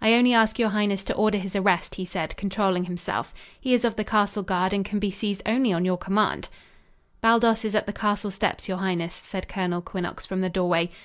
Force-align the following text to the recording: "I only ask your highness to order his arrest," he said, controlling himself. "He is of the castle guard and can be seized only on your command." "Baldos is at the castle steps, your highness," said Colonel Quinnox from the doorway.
"I 0.00 0.14
only 0.14 0.32
ask 0.32 0.60
your 0.60 0.68
highness 0.68 1.02
to 1.02 1.14
order 1.16 1.38
his 1.38 1.56
arrest," 1.56 1.96
he 1.96 2.04
said, 2.04 2.36
controlling 2.36 2.84
himself. 2.84 3.34
"He 3.60 3.74
is 3.74 3.84
of 3.84 3.96
the 3.96 4.04
castle 4.04 4.44
guard 4.44 4.72
and 4.72 4.84
can 4.84 5.00
be 5.00 5.10
seized 5.10 5.42
only 5.44 5.72
on 5.72 5.84
your 5.84 5.98
command." 5.98 6.48
"Baldos 7.20 7.64
is 7.64 7.74
at 7.74 7.86
the 7.86 7.92
castle 7.92 8.30
steps, 8.30 8.68
your 8.68 8.78
highness," 8.78 9.12
said 9.14 9.48
Colonel 9.48 9.82
Quinnox 9.82 10.24
from 10.24 10.40
the 10.40 10.48
doorway. 10.48 10.90